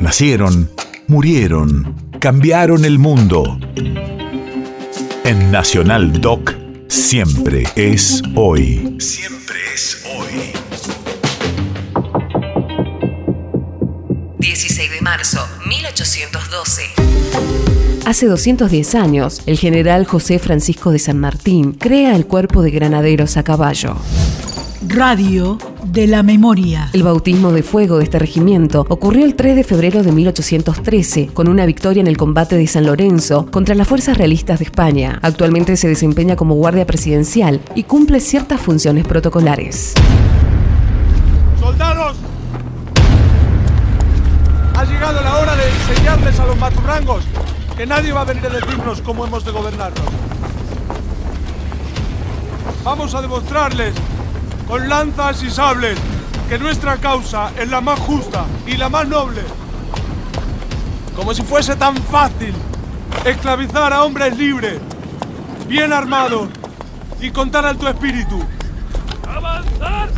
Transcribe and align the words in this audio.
Nacieron, 0.00 0.70
murieron, 1.08 1.94
cambiaron 2.20 2.86
el 2.86 2.98
mundo. 2.98 3.60
En 5.24 5.50
Nacional 5.50 6.22
Doc, 6.22 6.54
siempre 6.88 7.64
es 7.76 8.22
hoy. 8.34 8.96
Siempre 8.98 9.58
es 9.74 10.02
hoy. 10.16 10.52
16 14.38 14.90
de 14.90 15.00
marzo, 15.02 15.46
1812. 15.66 16.82
Hace 18.06 18.26
210 18.26 18.94
años, 18.94 19.42
el 19.44 19.58
general 19.58 20.06
José 20.06 20.38
Francisco 20.38 20.92
de 20.92 20.98
San 20.98 21.18
Martín 21.18 21.72
crea 21.72 22.16
el 22.16 22.26
cuerpo 22.26 22.62
de 22.62 22.70
granaderos 22.70 23.36
a 23.36 23.42
caballo. 23.42 23.96
Radio 24.88 25.58
de 25.84 26.06
la 26.06 26.22
memoria. 26.22 26.90
El 26.92 27.02
bautismo 27.02 27.52
de 27.52 27.62
fuego 27.62 27.98
de 27.98 28.04
este 28.04 28.18
regimiento 28.18 28.86
ocurrió 28.88 29.24
el 29.24 29.34
3 29.34 29.56
de 29.56 29.64
febrero 29.64 30.02
de 30.02 30.12
1813, 30.12 31.28
con 31.28 31.48
una 31.48 31.66
victoria 31.66 32.00
en 32.00 32.06
el 32.06 32.16
combate 32.16 32.56
de 32.56 32.66
San 32.66 32.86
Lorenzo 32.86 33.46
contra 33.50 33.74
las 33.74 33.88
fuerzas 33.88 34.16
realistas 34.18 34.58
de 34.58 34.64
España. 34.66 35.18
Actualmente 35.22 35.76
se 35.76 35.88
desempeña 35.88 36.36
como 36.36 36.54
guardia 36.54 36.86
presidencial 36.86 37.60
y 37.74 37.84
cumple 37.84 38.20
ciertas 38.20 38.60
funciones 38.60 39.06
protocolares. 39.06 39.94
¡Soldados! 41.60 42.16
Ha 44.76 44.84
llegado 44.84 45.22
la 45.22 45.38
hora 45.38 45.56
de 45.56 45.62
enseñarles 45.68 46.40
a 46.40 46.46
los 46.46 46.58
maturrangos 46.58 47.24
que 47.76 47.86
nadie 47.86 48.12
va 48.12 48.22
a 48.22 48.24
venir 48.24 48.46
a 48.46 48.50
decirnos 48.50 49.00
cómo 49.00 49.26
hemos 49.26 49.44
de 49.44 49.52
gobernarnos. 49.52 50.04
Vamos 52.84 53.14
a 53.14 53.20
demostrarles 53.20 53.94
con 54.70 54.88
lanzas 54.88 55.42
y 55.42 55.50
sables 55.50 55.98
que 56.48 56.56
nuestra 56.56 56.96
causa 56.98 57.50
es 57.58 57.68
la 57.68 57.80
más 57.80 57.98
justa 57.98 58.44
y 58.68 58.76
la 58.76 58.88
más 58.88 59.08
noble. 59.08 59.42
Como 61.16 61.34
si 61.34 61.42
fuese 61.42 61.74
tan 61.74 61.96
fácil 61.96 62.54
esclavizar 63.24 63.92
a 63.92 64.04
hombres 64.04 64.38
libres, 64.38 64.78
bien 65.66 65.92
armados 65.92 66.50
y 67.20 67.32
con 67.32 67.50
tan 67.50 67.64
alto 67.64 67.88
espíritu. 67.88 68.40
¡Avanzar! 69.28 70.08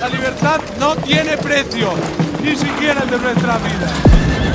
La 0.00 0.08
libertad 0.10 0.60
no 0.78 0.96
tiene 0.96 1.38
precio, 1.38 1.94
ni 2.42 2.54
siquiera 2.54 3.04
el 3.04 3.10
de 3.10 3.18
nuestra 3.18 3.56
vida. 3.56 4.45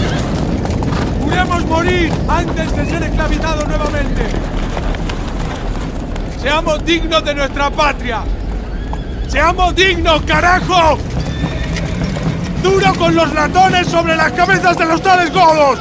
Juremos 1.42 1.66
morir 1.66 2.14
antes 2.28 2.76
de 2.76 2.86
ser 2.86 3.02
esclavizados 3.02 3.68
nuevamente. 3.68 4.28
Seamos 6.40 6.86
dignos 6.86 7.26
de 7.26 7.34
nuestra 7.34 7.72
patria. 7.72 8.22
Seamos 9.28 9.74
dignos, 9.74 10.22
carajo. 10.22 11.00
Duro 12.62 12.94
con 12.94 13.16
los 13.16 13.34
ratones 13.34 13.88
sobre 13.88 14.16
las 14.16 14.32
cabezas 14.34 14.78
de 14.78 14.86
los 14.86 15.02
tales 15.02 15.34
godos. 15.34 15.80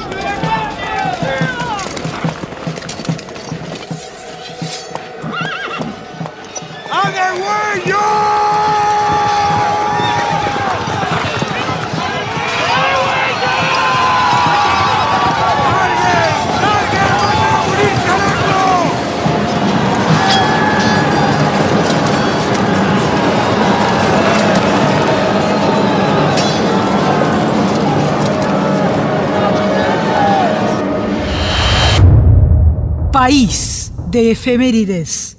País 33.20 33.92
de 34.08 34.30
efemérides. 34.30 35.29